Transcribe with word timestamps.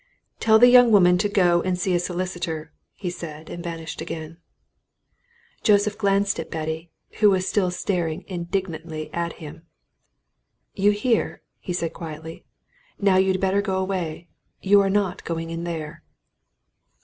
"Tell 0.39 0.57
the 0.57 0.67
young 0.67 0.91
woman 0.91 1.19
to 1.19 1.29
go 1.29 1.61
and 1.61 1.77
see 1.77 1.93
a 1.93 1.99
solicitor," 1.99 2.73
he 2.95 3.11
said, 3.11 3.51
and 3.51 3.63
vanished 3.63 4.01
again. 4.01 4.37
Joseph 5.61 5.95
glanced 5.95 6.39
at 6.39 6.49
Betty, 6.49 6.89
who 7.19 7.29
was 7.29 7.47
still 7.47 7.69
staring 7.69 8.25
indignantly 8.27 9.13
at 9.13 9.33
him. 9.33 9.67
"You 10.73 10.89
hear?" 10.89 11.43
he 11.59 11.71
said 11.71 11.93
quietly. 11.93 12.43
"Now 12.99 13.17
you'd 13.17 13.39
better 13.39 13.61
go 13.61 13.77
away. 13.77 14.27
You 14.59 14.81
are 14.81 14.89
not 14.89 15.23
going 15.23 15.51
in 15.51 15.65
there." 15.65 16.01